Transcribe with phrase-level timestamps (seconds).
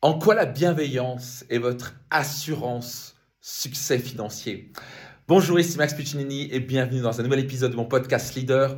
[0.00, 4.70] En quoi la bienveillance est votre assurance succès financier?
[5.26, 8.76] Bonjour, ici Max Piccinini et bienvenue dans un nouvel épisode de mon podcast Leader.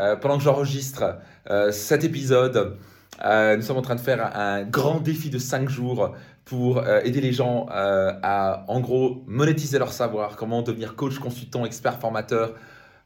[0.00, 1.18] Euh, pendant que j'enregistre
[1.50, 2.78] euh, cet épisode,
[3.22, 6.16] euh, nous sommes en train de faire un, grand défi de 5 jours
[6.46, 12.00] pour aider les gens à, en gros, monétiser leur savoir, comment devenir coach, consultant, expert,
[12.00, 12.54] formateur,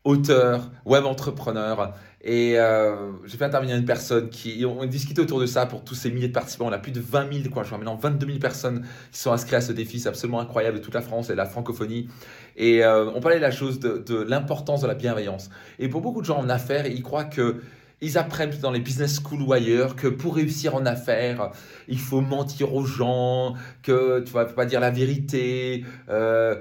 [0.06, 1.92] auteur, web entrepreneur.
[2.22, 4.64] Et euh, j'ai fait intervenir une personne qui.
[4.64, 6.66] On a discuté autour de ça pour tous ces milliers de participants.
[6.66, 9.32] On a plus de 20 000, quoi, je crois maintenant 22 000 personnes qui sont
[9.32, 10.00] inscrites à ce défi.
[10.00, 12.08] C'est absolument incroyable de toute la France et de la francophonie.
[12.56, 15.50] Et euh, on parlait de la chose de, l'importance de la bienveillance.
[15.78, 17.56] Et pour beaucoup de gens en affaires, ils croient que.
[18.02, 21.50] Ils apprennent dans les business schools ou ailleurs que pour réussir en affaires,
[21.88, 25.82] il faut mentir aux gens, que tu vas pas dire la vérité.
[26.10, 26.56] Euh,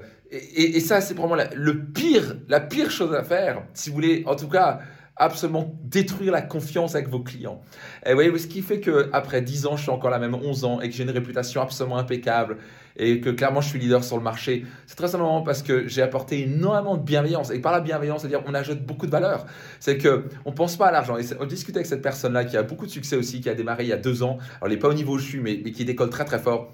[0.56, 4.22] et, ça, c'est vraiment la, le pire, la pire chose à faire, si vous voulez,
[4.26, 4.80] en tout cas,
[5.16, 7.62] absolument détruire la confiance avec vos clients.
[8.04, 10.34] Et vous voyez, ce qui fait que après 10 ans, je suis encore la même
[10.34, 12.58] 11 ans et que j'ai une réputation absolument impeccable
[12.98, 16.02] et que clairement je suis leader sur le marché, c'est très simplement parce que j'ai
[16.02, 17.50] apporté énormément de bienveillance.
[17.50, 19.46] Et par la bienveillance, c'est-à-dire on ajoute beaucoup de valeur.
[19.80, 21.16] C'est que on pense pas à l'argent.
[21.16, 23.84] Et on discute avec cette personne-là qui a beaucoup de succès aussi, qui a démarré
[23.84, 24.38] il y a deux ans.
[24.60, 26.38] Alors, il n'est pas au niveau où je suis, mais, mais qui décolle très très
[26.38, 26.72] fort.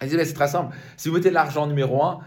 [0.00, 0.74] Elle dit, c'est très simple.
[0.96, 2.20] Si vous mettez l'argent numéro un,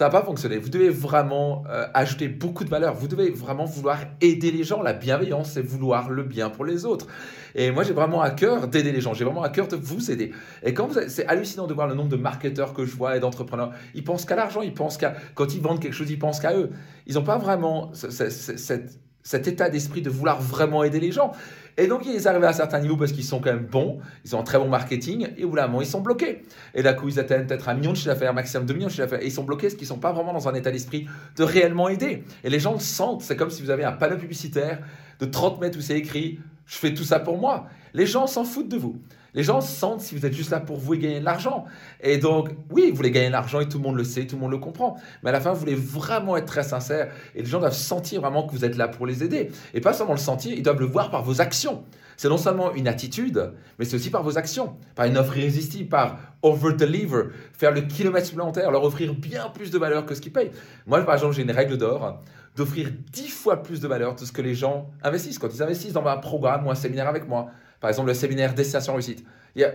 [0.00, 0.56] ça va pas fonctionner.
[0.56, 2.94] Vous devez vraiment euh, ajouter beaucoup de valeur.
[2.94, 4.80] Vous devez vraiment vouloir aider les gens.
[4.80, 7.06] La bienveillance, c'est vouloir le bien pour les autres.
[7.54, 9.12] Et moi, j'ai vraiment à cœur d'aider les gens.
[9.12, 10.32] J'ai vraiment à cœur de vous aider.
[10.62, 13.72] Et quand c'est hallucinant de voir le nombre de marketeurs que je vois et d'entrepreneurs.
[13.94, 14.62] Ils pensent qu'à l'argent.
[14.62, 16.70] Ils pensent qu'à quand ils vendent quelque chose, ils pensent qu'à eux.
[17.06, 21.32] Ils n'ont pas vraiment cette cet état d'esprit de vouloir vraiment aider les gens.
[21.76, 24.34] Et donc, ils arrivent à un certain niveau parce qu'ils sont quand même bons, ils
[24.36, 26.42] ont un très bon marketing, et au bout d'un moment, ils sont bloqués.
[26.74, 28.92] Et d'un coup, ils atteignent peut-être un million de chiffre d'affaires, maximum deux millions de
[28.92, 30.70] chiffre d'affaires, et ils sont bloqués parce qu'ils ne sont pas vraiment dans un état
[30.70, 32.24] d'esprit de réellement aider.
[32.44, 34.80] Et les gens le sentent, c'est comme si vous avez un panneau publicitaire
[35.20, 37.66] de 30 mètres où c'est écrit «Je fais tout ça pour moi».
[37.94, 38.96] Les gens s'en foutent de vous.
[39.34, 41.64] Les gens sentent si vous êtes juste là pour vous et gagner de l'argent.
[42.00, 44.36] Et donc, oui, vous voulez gagner de l'argent et tout le monde le sait, tout
[44.36, 44.96] le monde le comprend.
[45.22, 48.20] Mais à la fin, vous voulez vraiment être très sincère et les gens doivent sentir
[48.20, 49.50] vraiment que vous êtes là pour les aider.
[49.72, 51.84] Et pas seulement le sentir, ils doivent le voir par vos actions.
[52.16, 55.88] C'est non seulement une attitude, mais c'est aussi par vos actions, par une offre irrésistible,
[55.88, 60.32] par over-deliver, faire le kilomètre supplémentaire, leur offrir bien plus de valeur que ce qu'ils
[60.32, 60.50] payent.
[60.86, 62.20] Moi, par exemple, j'ai une règle d'or
[62.56, 65.38] d'offrir dix fois plus de valeur de ce que les gens investissent.
[65.38, 67.46] Quand ils investissent dans un programme ou un séminaire avec moi,
[67.80, 69.24] par exemple, le séminaire Destination Réussite.
[69.54, 69.72] Il y a,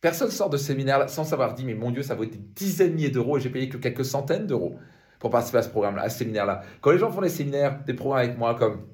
[0.00, 2.94] personne sort de séminaire sans savoir dit, mais mon Dieu, ça vaut des dizaines de
[2.94, 4.78] milliers d'euros et j'ai payé que quelques centaines d'euros
[5.18, 6.62] pour participer à ce programme-là, à ce séminaire-là.
[6.80, 8.86] Quand les gens font des séminaires, des programmes avec moi comme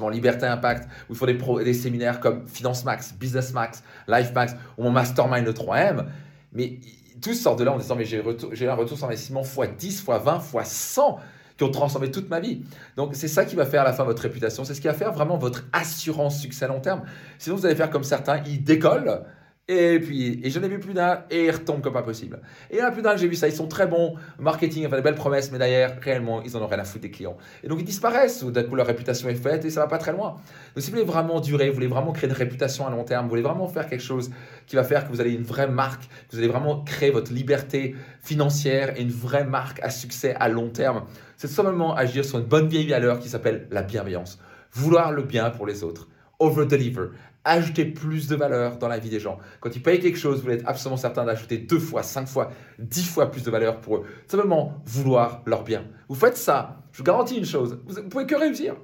[0.00, 4.32] mon Liberté Impact, ou ils font des, des séminaires comme Finance Max, Business Max, Life
[4.34, 6.06] Max, ou mon Mastermind le 3M,
[6.52, 6.78] mais
[7.20, 10.04] tous sortent de là en disant, mais j'ai un retour sur investissement x 10, x
[10.06, 11.20] 20, x 100
[11.62, 12.62] ont transformé toute ma vie.
[12.96, 14.94] Donc c'est ça qui va faire à la fin votre réputation, c'est ce qui va
[14.94, 17.02] faire vraiment votre assurance succès à long terme.
[17.38, 19.22] Sinon vous allez faire comme certains, ils décollent,
[19.68, 22.40] et puis, et je n'ai vu plus d'un, et ils retombent comme pas possible.
[22.68, 24.86] Et il y en a plus d'un, j'ai vu ça, ils sont très bons, marketing,
[24.86, 27.36] enfin des belles promesses, mais d'ailleurs, réellement, ils en ont rien à foutre des clients.
[27.62, 29.98] Et donc ils disparaissent, ou d'un coup leur réputation est faite, et ça va pas
[29.98, 30.30] très loin.
[30.74, 33.24] Donc si vous voulez vraiment durer, vous voulez vraiment créer une réputation à long terme,
[33.24, 34.32] vous voulez vraiment faire quelque chose
[34.66, 37.32] qui va faire que vous allez une vraie marque, que vous allez vraiment créer votre
[37.32, 41.04] liberté financière et une vraie marque à succès à long terme,
[41.36, 44.40] c'est simplement agir sur une bonne vieille valeur qui s'appelle la bienveillance.
[44.72, 46.08] Vouloir le bien pour les autres
[46.42, 47.10] over-deliver.
[47.44, 49.38] Ajouter plus de valeur dans la vie des gens.
[49.60, 53.04] Quand ils payent quelque chose, vous être absolument certain d'ajouter deux fois, cinq fois, dix
[53.04, 54.04] fois plus de valeur pour eux.
[54.28, 55.84] Simplement vouloir leur bien.
[56.08, 58.76] Vous faites ça, je vous garantis une chose, vous ne pouvez que réussir.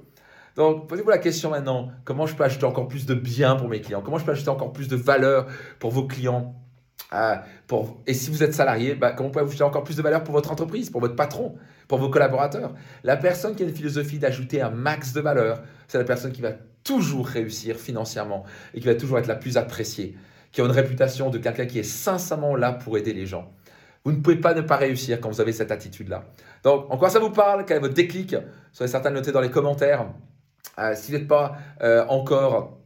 [0.57, 3.79] Donc, posez-vous la question maintenant, comment je peux ajouter encore plus de bien pour mes
[3.79, 4.01] clients?
[4.01, 5.47] Comment je peux ajouter encore plus de valeur
[5.79, 6.53] pour vos clients?
[7.13, 7.35] Euh,
[8.05, 10.51] et si vous êtes salarié, bah, comment pouvez-vous ajouter encore plus de valeur pour votre
[10.51, 11.55] entreprise, pour votre patron,
[11.87, 12.73] pour vos collaborateurs?
[13.03, 16.41] La personne qui a une philosophie d'ajouter un max de valeur, c'est la personne qui
[16.41, 16.51] va
[16.89, 20.17] toujours réussir financièrement et qui va toujours être la plus appréciée,
[20.51, 23.53] qui a une réputation de quelqu'un qui est sincèrement là pour aider les gens.
[24.03, 26.25] Vous ne pouvez pas ne pas réussir quand vous avez cette attitude-là.
[26.63, 27.63] Donc, en quoi ça vous parle?
[27.65, 28.35] Quel est votre déclic?
[28.71, 30.07] Soyez certain de noter dans les commentaires.
[30.79, 32.79] Euh, si vous n'êtes pas euh, encore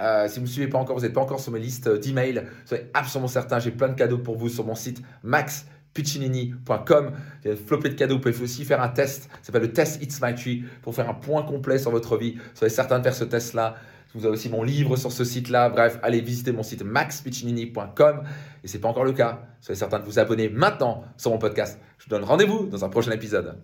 [0.00, 1.88] euh, si vous ne me suivez pas encore, vous n'êtes pas encore sur mes listes
[1.88, 7.12] d'emails, soyez absolument certain, j'ai plein de cadeaux pour vous sur mon site Max piccinini.com.
[7.44, 8.16] Il y a flopé de cadeaux.
[8.16, 9.24] Vous pouvez aussi faire un test.
[9.24, 12.36] Ça s'appelle le test It's My Tree pour faire un point complet sur votre vie.
[12.54, 13.76] Soyez certain de faire ce test-là.
[14.14, 15.70] Vous avez aussi mon livre sur ce site-là.
[15.70, 18.22] Bref, allez visiter mon site maxpiccinini.com.
[18.62, 19.42] Et ce n'est pas encore le cas.
[19.60, 21.78] Soyez certain de vous abonner maintenant sur mon podcast.
[21.98, 23.56] Je vous donne rendez-vous dans un prochain épisode.